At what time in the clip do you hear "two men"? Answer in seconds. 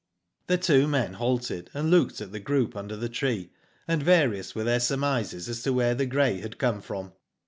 0.57-1.13